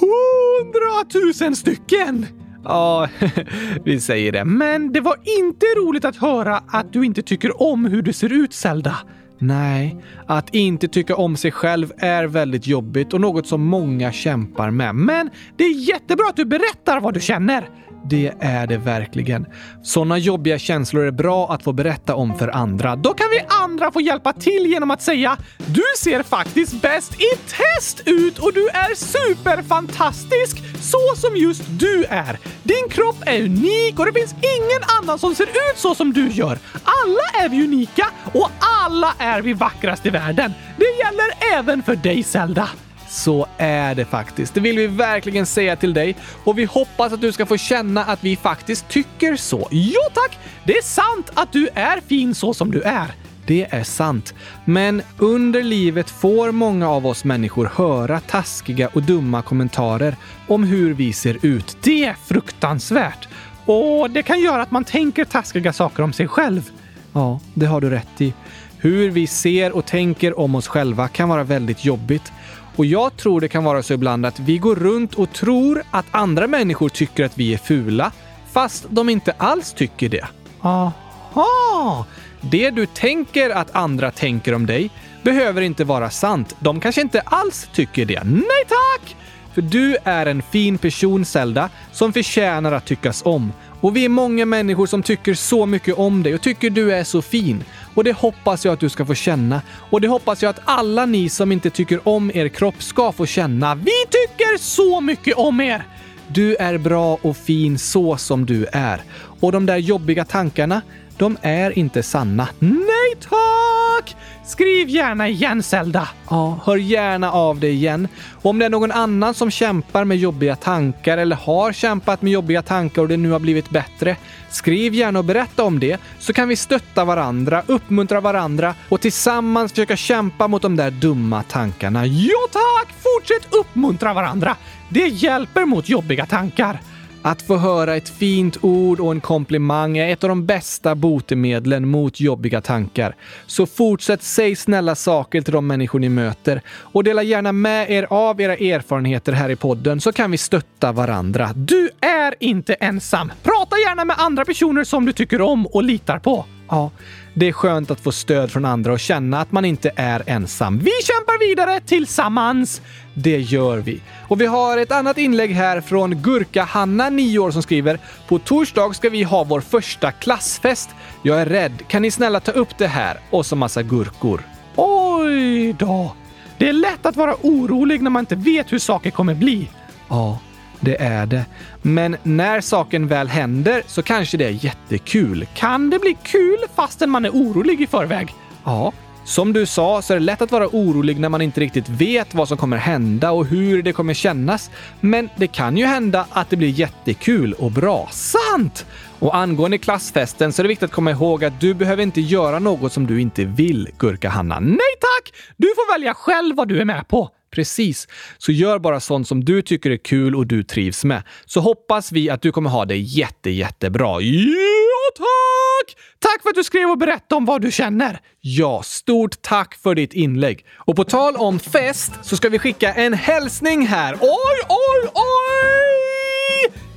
[0.00, 2.26] Hundratusen stycken!
[2.68, 3.08] Ja,
[3.84, 4.44] vi säger det.
[4.44, 8.32] Men det var inte roligt att höra att du inte tycker om hur du ser
[8.32, 8.96] ut, Zelda.
[9.38, 14.70] Nej, att inte tycka om sig själv är väldigt jobbigt och något som många kämpar
[14.70, 14.94] med.
[14.94, 17.68] Men det är jättebra att du berättar vad du känner.
[18.04, 19.46] Det är det verkligen.
[19.82, 22.96] Sådana jobbiga känslor är bra att få berätta om för andra.
[22.96, 25.36] Då kan vi andra få hjälpa till genom att säga
[25.66, 32.04] “Du ser faktiskt bäst i test ut och du är superfantastisk så som just du
[32.04, 32.38] är.
[32.62, 36.28] Din kropp är unik och det finns ingen annan som ser ut så som du
[36.28, 36.58] gör.
[36.84, 38.50] Alla är vi unika och
[38.84, 40.52] alla är vi vackrast i världen.
[40.76, 42.68] Det gäller även för dig, Zelda.
[43.08, 44.54] Så är det faktiskt.
[44.54, 48.04] Det vill vi verkligen säga till dig och vi hoppas att du ska få känna
[48.04, 49.68] att vi faktiskt tycker så.
[49.70, 50.38] Jo tack!
[50.64, 53.14] Det är sant att du är fin så som du är.
[53.46, 54.34] Det är sant.
[54.64, 60.94] Men under livet får många av oss människor höra taskiga och dumma kommentarer om hur
[60.94, 61.76] vi ser ut.
[61.82, 63.28] Det är fruktansvärt.
[63.64, 66.70] Och det kan göra att man tänker taskiga saker om sig själv.
[67.12, 68.34] Ja, det har du rätt i.
[68.78, 72.32] Hur vi ser och tänker om oss själva kan vara väldigt jobbigt.
[72.78, 76.06] Och jag tror det kan vara så ibland att vi går runt och tror att
[76.10, 78.12] andra människor tycker att vi är fula,
[78.52, 80.26] fast de inte alls tycker det.
[80.60, 82.06] Aha!
[82.40, 84.90] Det du tänker att andra tänker om dig
[85.22, 86.56] behöver inte vara sant.
[86.58, 88.24] De kanske inte alls tycker det.
[88.24, 89.16] Nej tack!
[89.54, 93.52] För du är en fin person, Zelda, som förtjänar att tyckas om.
[93.80, 97.04] Och vi är många människor som tycker så mycket om dig och tycker du är
[97.04, 97.64] så fin.
[97.94, 99.62] Och det hoppas jag att du ska få känna.
[99.90, 103.26] Och det hoppas jag att alla ni som inte tycker om er kropp ska få
[103.26, 103.74] känna.
[103.74, 105.82] Vi tycker så mycket om er!
[106.28, 109.02] Du är bra och fin så som du är.
[109.40, 110.82] Och de där jobbiga tankarna,
[111.18, 112.48] de är inte sanna.
[112.58, 114.16] Nej tack!
[114.46, 116.08] Skriv gärna igen Zelda.
[116.30, 118.08] Ja, hör gärna av dig igen.
[118.42, 122.32] Och om det är någon annan som kämpar med jobbiga tankar eller har kämpat med
[122.32, 124.16] jobbiga tankar och det nu har blivit bättre,
[124.50, 129.72] skriv gärna och berätta om det så kan vi stötta varandra, uppmuntra varandra och tillsammans
[129.72, 132.06] försöka kämpa mot de där dumma tankarna.
[132.06, 132.94] Ja tack!
[132.98, 134.56] Fortsätt uppmuntra varandra.
[134.88, 136.80] Det hjälper mot jobbiga tankar.
[137.22, 141.88] Att få höra ett fint ord och en komplimang är ett av de bästa botemedlen
[141.88, 143.14] mot jobbiga tankar.
[143.46, 148.06] Så fortsätt säg snälla saker till de människor ni möter och dela gärna med er
[148.10, 151.50] av era erfarenheter här i podden så kan vi stötta varandra.
[151.54, 153.32] Du är inte ensam!
[153.42, 156.44] Prata gärna med andra personer som du tycker om och litar på.
[156.68, 156.90] Ja,
[157.38, 160.78] det är skönt att få stöd från andra och känna att man inte är ensam.
[160.78, 162.82] Vi kämpar vidare tillsammans!
[163.14, 164.00] Det gör vi.
[164.28, 168.94] Och vi har ett annat inlägg här från Gurka-Hanna, 9 år, som skriver “På torsdag
[168.94, 170.90] ska vi ha vår första klassfest.
[171.22, 171.72] Jag är rädd.
[171.88, 174.42] Kan ni snälla ta upp det här?” Och så massa gurkor.
[174.76, 176.14] Oj då!
[176.58, 179.70] Det är lätt att vara orolig när man inte vet hur saker kommer bli.
[180.08, 180.38] Ja,
[180.80, 181.44] det är det.
[181.82, 185.46] Men när saken väl händer så kanske det är jättekul.
[185.54, 188.34] Kan det bli kul fastän man är orolig i förväg?
[188.64, 188.92] Ja.
[189.24, 192.34] Som du sa så är det lätt att vara orolig när man inte riktigt vet
[192.34, 194.70] vad som kommer hända och hur det kommer kännas.
[195.00, 198.08] Men det kan ju hända att det blir jättekul och bra.
[198.12, 198.86] Sant!
[199.18, 202.58] Och angående klassfesten så är det viktigt att komma ihåg att du behöver inte göra
[202.58, 204.60] något som du inte vill, Gurka-Hanna.
[204.60, 205.34] Nej tack!
[205.56, 207.30] Du får välja själv vad du är med på.
[207.58, 208.08] Precis.
[208.38, 211.22] Så gör bara sånt som du tycker är kul och du trivs med.
[211.46, 214.20] Så hoppas vi att du kommer ha det jätte, jättebra.
[214.20, 215.96] Ja, tack!
[216.18, 218.20] Tack för att du skrev och berättade om vad du känner.
[218.40, 220.66] Ja, stort tack för ditt inlägg.
[220.74, 224.14] Och på tal om fest så ska vi skicka en hälsning här.
[224.14, 226.07] Oj, oj, oj!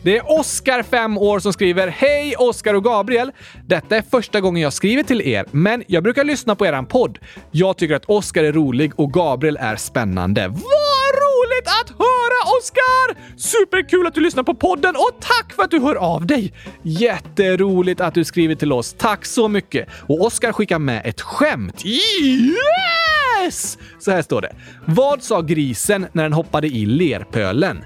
[0.03, 3.31] Det är Oskar, 5 år, som skriver “Hej Oskar och Gabriel!
[3.67, 7.19] Detta är första gången jag skriver till er, men jag brukar lyssna på eran podd.
[7.51, 10.47] Jag tycker att Oskar är rolig och Gabriel är spännande.
[10.47, 13.37] Vad roligt att höra Oskar!
[13.37, 16.53] Superkul att du lyssnar på podden och tack för att du hör av dig!
[16.83, 18.95] Jätteroligt att du skriver till oss.
[18.97, 19.87] Tack så mycket!
[20.07, 21.85] Och Oskar skickar med ett skämt.
[21.85, 23.77] Yes!
[23.99, 24.55] Så här står det.
[24.85, 27.83] Vad sa grisen när den hoppade i lerpölen?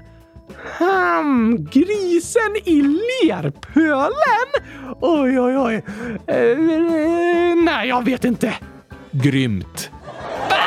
[0.78, 4.48] Hmm, grisen i lerpölen?
[5.00, 5.74] Oj, oj, oj.
[6.26, 6.58] Eh,
[7.64, 8.54] nej, jag vet inte.
[9.10, 9.90] Grymt.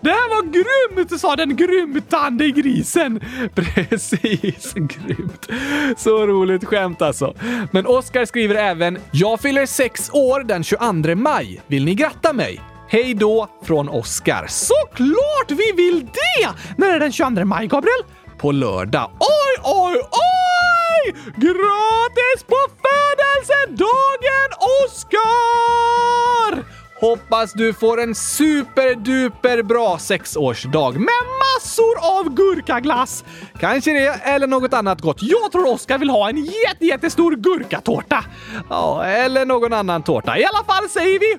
[0.00, 3.20] Det här var grymt, sa den grymtande grisen.
[3.54, 5.48] Precis, grymt.
[5.96, 7.34] Så roligt skämt alltså.
[7.72, 11.62] Men Oskar skriver även “Jag fyller sex år den 22 maj.
[11.66, 12.60] Vill ni gratta mig?”
[12.92, 14.46] Hej då från Oskar.
[14.48, 16.48] Såklart vi vill det!
[16.76, 18.02] När är det den 22 maj, Gabriel?
[18.38, 19.10] På lördag.
[19.20, 21.14] Oj, oj, oj!
[21.36, 24.50] Gratis på födelsedagen,
[24.84, 26.64] Oskar!
[27.00, 33.24] Hoppas du får en superduper bra sexårsdag med massor av gurkaglass.
[33.60, 35.18] Kanske det, eller något annat gott.
[35.20, 38.24] Jag tror Oskar vill ha en jätte, jättestor gurkatårta.
[38.70, 40.38] Ja, eller någon annan tårta.
[40.38, 41.38] I alla fall säger vi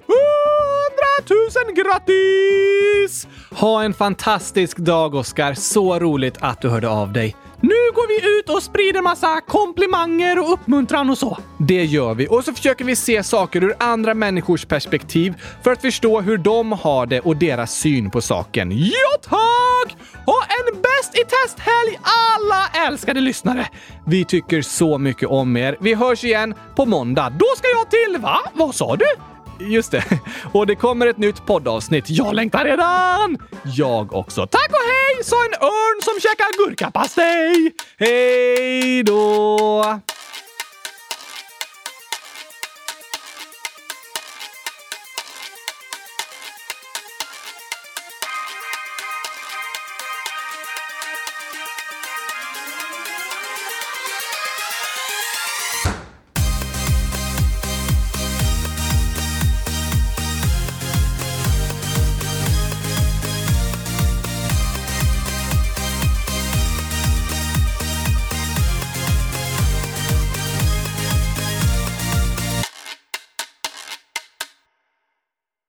[1.22, 3.28] tusen grattis!
[3.52, 5.54] Ha en fantastisk dag, Oskar.
[5.54, 7.36] Så roligt att du hörde av dig.
[7.62, 11.38] Nu går vi ut och sprider massa komplimanger och uppmuntran och så.
[11.60, 12.28] Det gör vi.
[12.28, 15.34] Och så försöker vi se saker ur andra människors perspektiv
[15.64, 18.72] för att förstå hur de har det och deras syn på saken.
[18.72, 19.98] Ja, tack!
[20.26, 23.68] Ha en bäst i testhelg alla älskade lyssnare!
[24.06, 25.78] Vi tycker så mycket om er.
[25.80, 27.30] Vi hörs igen på måndag.
[27.30, 28.22] Då ska jag till...
[28.22, 28.40] Va?
[28.54, 29.33] Vad sa du?
[29.70, 30.04] Just det.
[30.52, 32.10] Och det kommer ett nytt poddavsnitt.
[32.10, 33.38] Jag längtar redan!
[33.64, 34.48] Jag också.
[34.48, 37.72] Tack och hej, sa en örn som käkar gurkapastej!
[37.98, 40.00] Hej då!